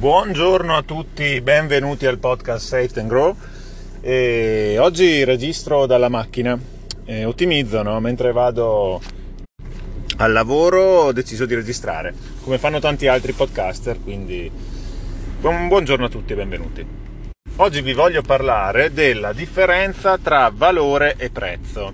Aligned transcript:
Buongiorno 0.00 0.74
a 0.74 0.82
tutti, 0.82 1.42
benvenuti 1.42 2.06
al 2.06 2.16
podcast 2.16 2.66
Safe 2.66 3.00
and 3.00 3.08
Grow. 3.10 3.36
E 4.00 4.78
oggi 4.78 5.24
registro 5.24 5.84
dalla 5.84 6.08
macchina, 6.08 6.58
e 7.04 7.26
ottimizzo, 7.26 7.82
no? 7.82 8.00
mentre 8.00 8.32
vado 8.32 9.02
al 10.16 10.32
lavoro 10.32 10.80
ho 10.80 11.12
deciso 11.12 11.44
di 11.44 11.54
registrare, 11.54 12.14
come 12.42 12.56
fanno 12.56 12.78
tanti 12.78 13.08
altri 13.08 13.32
podcaster, 13.32 14.02
quindi 14.02 14.50
buon, 15.38 15.68
buongiorno 15.68 16.06
a 16.06 16.08
tutti 16.08 16.32
e 16.32 16.36
benvenuti. 16.36 16.86
Oggi 17.56 17.82
vi 17.82 17.92
voglio 17.92 18.22
parlare 18.22 18.94
della 18.94 19.34
differenza 19.34 20.16
tra 20.16 20.50
valore 20.50 21.16
e 21.18 21.28
prezzo. 21.28 21.92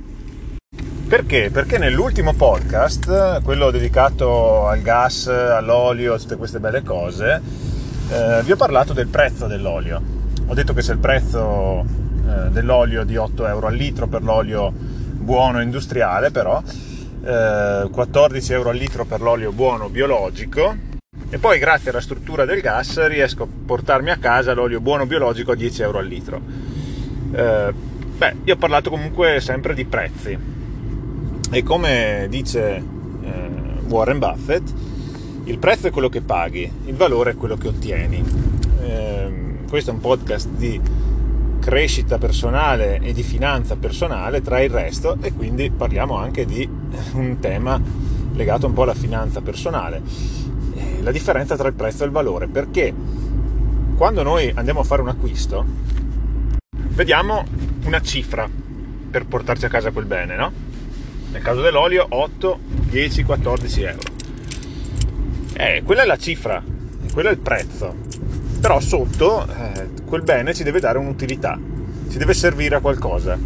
Perché? 1.09 1.51
Perché 1.51 1.77
nell'ultimo 1.77 2.35
podcast, 2.35 3.43
quello 3.43 3.73
dedicato 3.73 4.69
al 4.69 4.81
gas, 4.81 5.27
all'olio, 5.27 6.15
a 6.15 6.19
tutte 6.19 6.37
queste 6.37 6.61
belle 6.61 6.85
cose, 6.85 7.66
eh, 8.09 8.43
vi 8.43 8.53
ho 8.53 8.57
parlato 8.57 8.93
del 8.93 9.09
prezzo 9.09 9.47
dell'olio. 9.47 10.01
Ho 10.47 10.55
detto 10.55 10.73
che 10.73 10.83
se 10.83 10.93
il 10.93 10.99
prezzo 10.99 11.85
eh, 11.85 12.51
dell'olio 12.51 13.05
di 13.05 13.17
8 13.17 13.47
euro 13.47 13.67
al 13.67 13.75
litro 13.75 14.07
per 14.07 14.23
l'olio 14.23 14.73
buono 14.73 15.61
industriale, 15.61 16.31
però, 16.31 16.63
eh, 17.25 17.89
14 17.91 18.53
euro 18.53 18.71
al 18.71 18.77
litro 18.77 19.05
per 19.05 19.21
l'olio 19.21 19.53
buono 19.53 19.89
biologico, 19.89 20.75
e 21.29 21.39
poi 21.39 21.59
grazie 21.59 21.91
alla 21.91 22.01
struttura 22.01 22.45
del 22.45 22.61
gas 22.61 23.05
riesco 23.09 23.43
a 23.43 23.49
portarmi 23.67 24.11
a 24.11 24.17
casa 24.19 24.53
l'olio 24.53 24.81
buono 24.81 25.07
biologico 25.07 25.53
a 25.53 25.57
10 25.57 25.83
euro 25.83 25.99
al 25.99 26.07
litro. 26.07 26.41
Eh, 27.33 27.75
beh, 28.17 28.37
io 28.45 28.55
ho 28.55 28.57
parlato 28.57 28.91
comunque 28.91 29.41
sempre 29.41 29.75
di 29.75 29.85
prezzi 29.85 30.39
e 31.51 31.63
come 31.63 32.27
dice 32.29 32.77
eh, 32.77 33.51
Warren 33.89 34.19
Buffett, 34.19 34.73
il 35.47 35.59
prezzo 35.59 35.87
è 35.87 35.91
quello 35.91 36.09
che 36.09 36.23
paghi, 36.23 36.71
il 36.87 36.95
valore 36.95 37.33
è 37.33 37.37
quello 37.37 37.57
che 37.57 37.69
ottieni. 37.69 38.23
Eh, 38.81 39.33
questo 39.69 39.91
è 39.91 39.93
un 39.93 40.01
podcast 40.01 40.49
di 40.49 40.81
crescita 41.61 42.19
personale 42.19 42.99
e 43.01 43.13
di 43.13 43.23
finanza 43.23 43.77
personale 43.77 44.43
tra 44.43 44.61
il 44.61 44.71
resto 44.71 45.17
e 45.21 45.33
quindi 45.33 45.71
parliamo 45.71 46.17
anche 46.17 46.45
di 46.47 46.69
un 47.15 47.39
tema 47.39 47.81
legato 48.33 48.67
un 48.67 48.73
po' 48.73 48.83
alla 48.83 48.95
finanza 48.95 49.41
personale. 49.41 50.03
Eh, 50.75 51.03
la 51.03 51.13
differenza 51.13 51.57
tra 51.57 51.69
il 51.69 51.75
prezzo 51.75 52.03
e 52.03 52.07
il 52.07 52.13
valore, 52.13 52.49
perché 52.49 52.93
quando 53.97 54.25
noi 54.25 54.51
andiamo 54.53 54.81
a 54.81 54.85
fare 54.85 55.01
un 55.01 55.09
acquisto 55.09 55.65
vediamo 56.89 57.45
una 57.85 58.01
cifra 58.01 58.49
per 59.11 59.27
portarci 59.27 59.65
a 59.65 59.69
casa 59.69 59.93
quel 59.93 60.07
bene, 60.07 60.35
no? 60.35 60.53
Nel 61.31 61.43
caso 61.43 61.61
dell'olio 61.61 62.05
8, 62.09 62.59
10, 62.89 63.23
14 63.23 63.83
euro 63.83 64.16
eh, 65.57 65.83
quella 65.85 66.03
è 66.03 66.07
la 66.07 66.19
cifra, 66.19 66.63
quello 67.13 67.29
è 67.29 67.33
il 67.33 67.39
prezzo. 67.39 67.95
Però 68.61 68.81
sotto 68.81 69.47
eh, 69.47 69.89
quel 70.05 70.23
bene 70.23 70.55
ci 70.55 70.63
deve 70.63 70.81
dare 70.81 70.99
un'utilità, 70.99 71.59
ci 72.11 72.19
deve 72.19 72.35
servire 72.35 72.77
a 72.77 72.81
qualcosa. 72.81 73.39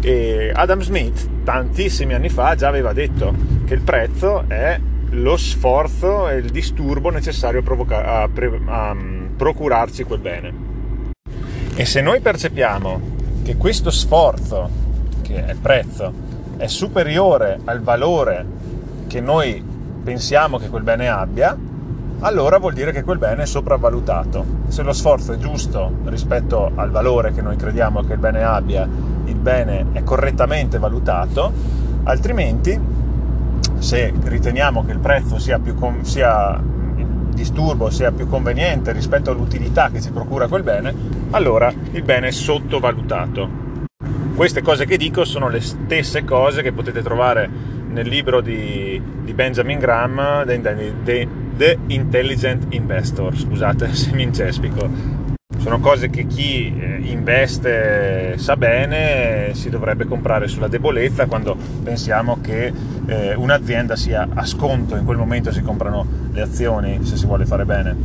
E 0.00 0.52
Adam 0.54 0.80
Smith 0.80 1.28
tantissimi 1.44 2.14
anni 2.14 2.28
fa 2.28 2.54
già 2.54 2.68
aveva 2.68 2.92
detto 2.92 3.34
che 3.66 3.74
il 3.74 3.80
prezzo 3.80 4.44
è 4.48 4.78
lo 5.10 5.36
sforzo 5.36 6.28
e 6.28 6.36
il 6.36 6.50
disturbo 6.50 7.10
necessario 7.10 7.60
a, 7.60 7.62
provoca- 7.62 8.22
a, 8.22 8.28
pre- 8.28 8.60
a 8.66 8.90
um, 8.90 9.30
procurarci 9.36 10.04
quel 10.04 10.20
bene. 10.20 10.52
E 11.74 11.84
se 11.84 12.00
noi 12.00 12.20
percepiamo 12.20 13.16
che 13.42 13.56
questo 13.56 13.90
sforzo, 13.90 14.68
che 15.22 15.44
è 15.44 15.52
il 15.52 15.58
prezzo, 15.58 16.12
è 16.56 16.66
superiore 16.66 17.58
al 17.64 17.80
valore 17.80 18.44
che 19.06 19.20
noi 19.20 19.62
pensiamo 20.08 20.56
che 20.56 20.70
quel 20.70 20.84
bene 20.84 21.06
abbia, 21.10 21.54
allora 22.20 22.56
vuol 22.56 22.72
dire 22.72 22.92
che 22.92 23.02
quel 23.02 23.18
bene 23.18 23.42
è 23.42 23.46
sopravvalutato. 23.46 24.42
Se 24.68 24.82
lo 24.82 24.94
sforzo 24.94 25.34
è 25.34 25.36
giusto 25.36 25.98
rispetto 26.04 26.70
al 26.74 26.90
valore 26.90 27.34
che 27.34 27.42
noi 27.42 27.56
crediamo 27.56 28.00
che 28.04 28.14
il 28.14 28.18
bene 28.18 28.42
abbia, 28.42 28.88
il 29.26 29.34
bene 29.34 29.88
è 29.92 30.02
correttamente 30.04 30.78
valutato, 30.78 31.52
altrimenti 32.04 32.80
se 33.80 34.14
riteniamo 34.18 34.82
che 34.82 34.92
il 34.92 34.98
prezzo 34.98 35.38
sia 35.38 35.58
più 35.58 35.76
sia 36.00 36.58
il 36.96 37.06
disturbo 37.34 37.90
sia 37.90 38.10
più 38.10 38.26
conveniente 38.28 38.92
rispetto 38.92 39.30
all'utilità 39.30 39.90
che 39.90 40.00
ci 40.00 40.10
procura 40.10 40.48
quel 40.48 40.62
bene, 40.62 40.94
allora 41.32 41.70
il 41.92 42.02
bene 42.02 42.28
è 42.28 42.32
sottovalutato. 42.32 43.66
Queste 44.34 44.62
cose 44.62 44.86
che 44.86 44.96
dico 44.96 45.26
sono 45.26 45.50
le 45.50 45.60
stesse 45.60 46.24
cose 46.24 46.62
che 46.62 46.72
potete 46.72 47.02
trovare 47.02 47.76
nel 47.88 48.08
libro 48.08 48.40
di, 48.40 49.00
di 49.22 49.32
Benjamin 49.34 49.78
Graham, 49.78 50.44
The, 50.44 51.28
The 51.56 51.78
Intelligent 51.88 52.66
Investor, 52.70 53.36
scusate 53.36 53.92
se 53.94 54.12
mi 54.12 54.22
incespico. 54.22 55.16
Sono 55.58 55.80
cose 55.80 56.08
che 56.08 56.26
chi 56.26 56.72
eh, 56.78 56.98
investe 57.02 58.38
sa 58.38 58.56
bene, 58.56 59.50
si 59.54 59.68
dovrebbe 59.70 60.04
comprare 60.04 60.46
sulla 60.46 60.68
debolezza 60.68 61.26
quando 61.26 61.56
pensiamo 61.82 62.40
che 62.40 62.72
eh, 63.06 63.34
un'azienda 63.34 63.96
sia 63.96 64.28
a 64.32 64.46
sconto, 64.46 64.94
in 64.94 65.04
quel 65.04 65.16
momento 65.16 65.50
si 65.50 65.62
comprano 65.62 66.06
le 66.30 66.42
azioni 66.42 67.04
se 67.04 67.16
si 67.16 67.26
vuole 67.26 67.44
fare 67.44 67.64
bene. 67.64 67.96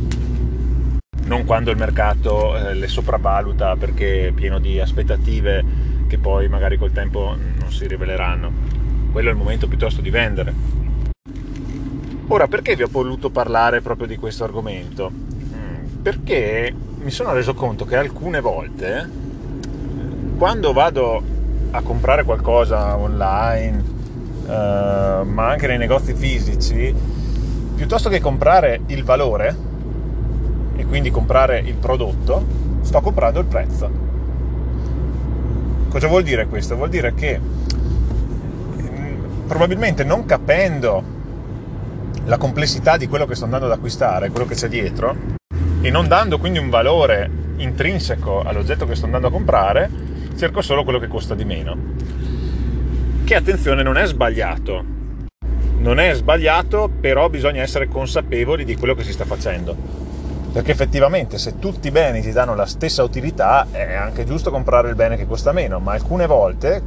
Non 1.26 1.44
quando 1.44 1.70
il 1.70 1.76
mercato 1.76 2.56
eh, 2.56 2.74
le 2.74 2.88
sopravvaluta 2.88 3.76
perché 3.76 4.28
è 4.28 4.32
pieno 4.32 4.58
di 4.58 4.80
aspettative 4.80 5.64
che 6.08 6.18
poi 6.18 6.48
magari 6.48 6.76
col 6.76 6.92
tempo 6.92 7.36
non 7.58 7.70
si 7.70 7.86
riveleranno 7.86 8.84
quello 9.14 9.28
è 9.28 9.32
il 9.32 9.38
momento 9.38 9.68
piuttosto 9.68 10.00
di 10.00 10.10
vendere. 10.10 10.52
Ora, 12.26 12.48
perché 12.48 12.74
vi 12.74 12.82
ho 12.82 12.88
voluto 12.90 13.30
parlare 13.30 13.80
proprio 13.80 14.08
di 14.08 14.16
questo 14.16 14.42
argomento? 14.42 15.08
Mm, 15.08 16.02
perché 16.02 16.74
mi 16.98 17.12
sono 17.12 17.32
reso 17.32 17.54
conto 17.54 17.84
che 17.84 17.94
alcune 17.94 18.40
volte, 18.40 19.08
quando 20.36 20.72
vado 20.72 21.22
a 21.70 21.80
comprare 21.82 22.24
qualcosa 22.24 22.96
online, 22.96 23.84
eh, 24.48 25.20
ma 25.22 25.48
anche 25.48 25.68
nei 25.68 25.78
negozi 25.78 26.12
fisici, 26.12 26.92
piuttosto 27.76 28.08
che 28.08 28.20
comprare 28.20 28.80
il 28.86 29.04
valore 29.04 29.56
e 30.74 30.84
quindi 30.86 31.12
comprare 31.12 31.60
il 31.60 31.74
prodotto, 31.74 32.44
sto 32.80 33.00
comprando 33.00 33.38
il 33.38 33.46
prezzo. 33.46 33.90
Cosa 35.88 36.08
vuol 36.08 36.24
dire 36.24 36.48
questo? 36.48 36.74
Vuol 36.74 36.88
dire 36.88 37.14
che 37.14 37.62
probabilmente 39.46 40.04
non 40.04 40.24
capendo 40.24 41.02
la 42.24 42.38
complessità 42.38 42.96
di 42.96 43.06
quello 43.06 43.26
che 43.26 43.34
sto 43.34 43.44
andando 43.44 43.66
ad 43.66 43.72
acquistare, 43.72 44.30
quello 44.30 44.46
che 44.46 44.54
c'è 44.54 44.68
dietro, 44.68 45.16
e 45.82 45.90
non 45.90 46.08
dando 46.08 46.38
quindi 46.38 46.58
un 46.58 46.70
valore 46.70 47.30
intrinseco 47.56 48.40
all'oggetto 48.40 48.86
che 48.86 48.94
sto 48.94 49.04
andando 49.04 49.28
a 49.28 49.30
comprare, 49.30 49.90
cerco 50.36 50.62
solo 50.62 50.82
quello 50.82 50.98
che 50.98 51.08
costa 51.08 51.34
di 51.34 51.44
meno. 51.44 51.76
Che 53.24 53.34
attenzione 53.34 53.82
non 53.82 53.96
è 53.96 54.06
sbagliato. 54.06 54.92
Non 55.78 56.00
è 56.00 56.14
sbagliato, 56.14 56.90
però 57.00 57.28
bisogna 57.28 57.62
essere 57.62 57.88
consapevoli 57.88 58.64
di 58.64 58.76
quello 58.76 58.94
che 58.94 59.04
si 59.04 59.12
sta 59.12 59.24
facendo. 59.24 59.76
Perché 60.52 60.70
effettivamente 60.70 61.36
se 61.36 61.58
tutti 61.58 61.88
i 61.88 61.90
beni 61.90 62.22
ti 62.22 62.32
danno 62.32 62.54
la 62.54 62.64
stessa 62.64 63.02
utilità 63.02 63.66
è 63.70 63.92
anche 63.92 64.24
giusto 64.24 64.50
comprare 64.50 64.88
il 64.88 64.94
bene 64.94 65.16
che 65.16 65.26
costa 65.26 65.52
meno, 65.52 65.80
ma 65.80 65.92
alcune 65.92 66.26
volte 66.26 66.82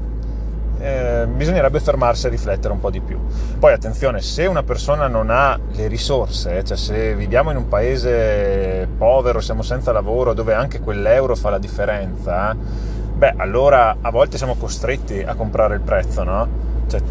eh, 0.79 1.25
bisognerebbe 1.27 1.79
fermarsi 1.79 2.27
a 2.27 2.29
riflettere 2.29 2.73
un 2.73 2.79
po' 2.79 2.89
di 2.89 2.99
più. 2.99 3.19
Poi 3.59 3.73
attenzione, 3.73 4.21
se 4.21 4.45
una 4.45 4.63
persona 4.63 5.07
non 5.07 5.29
ha 5.29 5.59
le 5.71 5.87
risorse, 5.87 6.63
cioè 6.63 6.77
se 6.77 7.15
viviamo 7.15 7.51
in 7.51 7.57
un 7.57 7.67
paese 7.67 8.87
povero, 8.97 9.39
siamo 9.39 9.61
senza 9.61 9.91
lavoro, 9.91 10.33
dove 10.33 10.53
anche 10.53 10.79
quell'euro 10.79 11.35
fa 11.35 11.49
la 11.49 11.59
differenza, 11.59 12.55
beh, 12.55 13.33
allora 13.37 13.97
a 14.01 14.11
volte 14.11 14.37
siamo 14.37 14.55
costretti 14.55 15.21
a 15.21 15.35
comprare 15.35 15.75
il 15.75 15.81
prezzo, 15.81 16.23
no? 16.23 16.47
Cioè, 16.87 17.01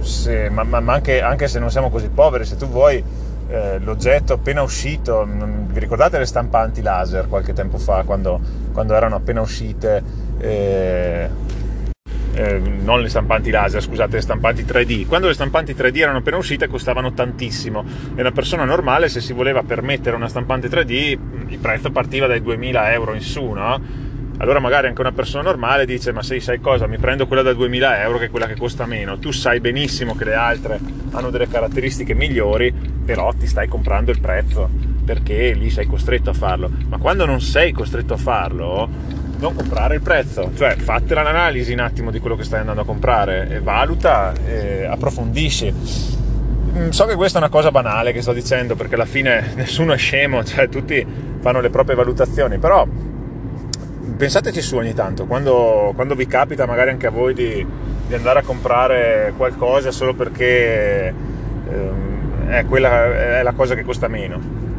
se, 0.00 0.48
ma, 0.48 0.62
ma 0.64 0.92
anche, 0.92 1.20
anche, 1.20 1.46
se 1.46 1.58
non 1.58 1.70
siamo 1.70 1.90
così 1.90 2.08
poveri, 2.08 2.44
se 2.44 2.56
tu 2.56 2.66
vuoi 2.66 3.02
eh, 3.48 3.78
l'oggetto 3.80 4.34
appena 4.34 4.62
uscito, 4.62 5.26
vi 5.26 5.78
ricordate 5.78 6.18
le 6.18 6.26
stampanti 6.26 6.82
laser 6.82 7.28
qualche 7.28 7.52
tempo 7.52 7.78
fa, 7.78 8.02
quando, 8.04 8.40
quando 8.72 8.94
erano 8.94 9.16
appena 9.16 9.40
uscite? 9.40 10.02
Eh, 10.38 11.28
eh, 12.40 12.58
non 12.58 13.02
le 13.02 13.08
stampanti 13.10 13.50
laser, 13.50 13.82
scusate, 13.82 14.16
le 14.16 14.22
stampanti 14.22 14.62
3D. 14.64 15.06
Quando 15.06 15.26
le 15.26 15.34
stampanti 15.34 15.74
3D 15.74 15.98
erano 15.98 16.18
appena 16.18 16.38
uscite 16.38 16.68
costavano 16.68 17.12
tantissimo 17.12 17.84
e 18.14 18.20
una 18.20 18.32
persona 18.32 18.64
normale 18.64 19.08
se 19.08 19.20
si 19.20 19.34
voleva 19.34 19.62
permettere 19.62 20.16
una 20.16 20.28
stampante 20.28 20.68
3D 20.68 21.18
il 21.48 21.58
prezzo 21.58 21.90
partiva 21.90 22.26
dai 22.26 22.40
2000 22.40 22.92
euro 22.92 23.12
in 23.12 23.20
su, 23.20 23.44
no? 23.50 24.08
Allora 24.38 24.58
magari 24.58 24.86
anche 24.86 25.02
una 25.02 25.12
persona 25.12 25.42
normale 25.42 25.84
dice 25.84 26.12
ma 26.12 26.22
se 26.22 26.40
sai 26.40 26.60
cosa, 26.60 26.86
mi 26.86 26.96
prendo 26.96 27.26
quella 27.26 27.42
da 27.42 27.52
2000 27.52 28.02
euro 28.02 28.16
che 28.16 28.24
è 28.26 28.30
quella 28.30 28.46
che 28.46 28.56
costa 28.56 28.86
meno. 28.86 29.18
Tu 29.18 29.32
sai 29.32 29.60
benissimo 29.60 30.14
che 30.16 30.24
le 30.24 30.34
altre 30.34 30.80
hanno 31.10 31.28
delle 31.28 31.46
caratteristiche 31.46 32.14
migliori, 32.14 32.72
però 33.04 33.34
ti 33.34 33.46
stai 33.46 33.68
comprando 33.68 34.10
il 34.10 34.20
prezzo 34.20 34.70
perché 35.04 35.52
lì 35.52 35.68
sei 35.68 35.86
costretto 35.86 36.30
a 36.30 36.32
farlo. 36.32 36.70
Ma 36.88 36.96
quando 36.96 37.26
non 37.26 37.42
sei 37.42 37.72
costretto 37.72 38.14
a 38.14 38.16
farlo, 38.16 38.88
non 39.40 39.54
comprare 39.54 39.94
il 39.94 40.02
prezzo, 40.02 40.50
cioè 40.54 40.76
fate 40.76 41.14
l'analisi 41.14 41.72
un 41.72 41.80
attimo 41.80 42.10
di 42.10 42.20
quello 42.20 42.36
che 42.36 42.44
stai 42.44 42.60
andando 42.60 42.82
a 42.82 42.84
comprare, 42.84 43.48
e 43.48 43.60
valuta, 43.60 44.32
e 44.46 44.84
approfondisci. 44.84 45.72
mm, 46.76 46.88
so 46.90 47.06
che 47.06 47.14
questa 47.14 47.38
è 47.38 47.40
una 47.40 47.50
cosa 47.50 47.70
banale 47.70 48.12
che 48.12 48.20
sto 48.20 48.32
dicendo 48.32 48.76
perché 48.76 48.94
alla 48.94 49.06
fine 49.06 49.52
nessuno 49.56 49.92
è 49.94 49.96
scemo, 49.96 50.44
cioè 50.44 50.68
tutti 50.68 51.04
fanno 51.40 51.60
le 51.60 51.70
proprie 51.70 51.96
valutazioni, 51.96 52.58
però 52.58 52.86
pensateci 54.16 54.60
su 54.60 54.76
ogni 54.76 54.92
tanto, 54.92 55.24
quando, 55.24 55.92
quando 55.94 56.14
vi 56.14 56.26
capita 56.26 56.66
magari 56.66 56.90
anche 56.90 57.06
a 57.06 57.10
voi 57.10 57.32
di, 57.32 57.66
di, 58.06 58.14
andare 58.14 58.40
a 58.40 58.42
comprare 58.42 59.32
qualcosa 59.36 59.90
solo 59.90 60.12
perché 60.12 61.14
ehm, 61.70 62.48
è, 62.48 62.66
quella, 62.66 63.38
è 63.38 63.42
la 63.42 63.52
cosa 63.52 63.74
che 63.74 63.82
costa 63.82 64.08
meno. 64.08 64.69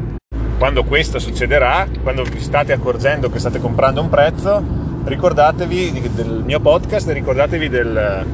Quando 0.62 0.84
questo 0.84 1.18
succederà, 1.18 1.88
quando 2.04 2.22
vi 2.22 2.38
state 2.38 2.72
accorgendo 2.72 3.28
che 3.28 3.40
state 3.40 3.58
comprando 3.58 4.00
un 4.00 4.08
prezzo, 4.08 4.62
ricordatevi 5.02 6.10
del 6.14 6.44
mio 6.46 6.60
podcast 6.60 7.08
e 7.08 7.14
ricordatevi 7.14 7.68
del 7.68 8.24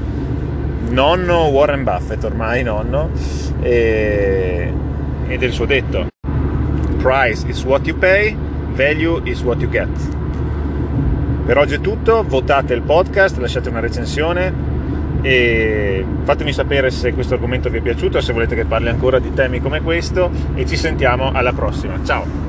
nonno 0.91 1.45
Warren 1.47 1.85
Buffett, 1.85 2.23
ormai 2.25 2.63
nonno, 2.63 3.09
e, 3.63 4.71
e 5.27 5.39
del 5.39 5.53
suo 5.53 5.65
detto. 5.65 6.09
Price 6.99 7.47
is 7.47 7.65
what 7.65 7.87
you 7.87 7.97
pay, 7.97 8.37
value 8.75 9.23
is 9.25 9.41
what 9.41 9.59
you 9.63 9.71
get. 9.71 9.89
Per 11.47 11.57
oggi 11.57 11.77
è 11.77 11.81
tutto, 11.81 12.23
votate 12.29 12.75
il 12.75 12.83
podcast, 12.83 13.39
lasciate 13.39 13.71
una 13.71 13.81
recensione 13.81 14.68
e 15.29 16.05
fatemi 16.23 16.55
sapere 16.55 16.91
se 16.91 17.13
questo 17.13 17.35
argomento 17.35 17.69
vi 17.69 17.79
è 17.79 17.81
piaciuto, 17.83 18.19
se 18.23 18.33
volete 18.33 18.55
che 18.55 18.65
parli 18.65 18.89
ancora 18.89 19.19
di 19.19 19.35
temi 19.35 19.61
come 19.61 19.83
questo 19.83 20.31
e 20.55 20.65
ci 20.65 20.77
sentiamo 20.77 21.31
alla 21.33 21.53
prossima. 21.53 22.01
Ciao! 22.03 22.48